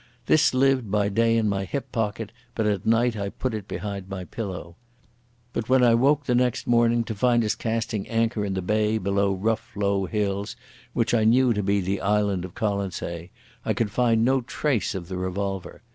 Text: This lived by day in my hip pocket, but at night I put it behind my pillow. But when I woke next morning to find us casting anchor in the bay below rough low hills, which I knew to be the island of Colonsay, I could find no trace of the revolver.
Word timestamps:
This 0.25 0.51
lived 0.55 0.89
by 0.89 1.09
day 1.09 1.37
in 1.37 1.47
my 1.47 1.63
hip 1.63 1.91
pocket, 1.91 2.31
but 2.55 2.65
at 2.65 2.87
night 2.87 3.15
I 3.15 3.29
put 3.29 3.53
it 3.53 3.67
behind 3.67 4.09
my 4.09 4.25
pillow. 4.25 4.75
But 5.53 5.69
when 5.69 5.83
I 5.83 5.93
woke 5.93 6.27
next 6.27 6.65
morning 6.65 7.03
to 7.03 7.13
find 7.13 7.43
us 7.43 7.53
casting 7.53 8.07
anchor 8.07 8.43
in 8.43 8.55
the 8.55 8.63
bay 8.63 8.97
below 8.97 9.31
rough 9.31 9.69
low 9.75 10.07
hills, 10.07 10.55
which 10.93 11.13
I 11.13 11.23
knew 11.23 11.53
to 11.53 11.61
be 11.61 11.81
the 11.81 12.01
island 12.01 12.45
of 12.45 12.55
Colonsay, 12.55 13.29
I 13.63 13.73
could 13.75 13.91
find 13.91 14.25
no 14.25 14.41
trace 14.41 14.95
of 14.95 15.07
the 15.07 15.17
revolver. 15.17 15.83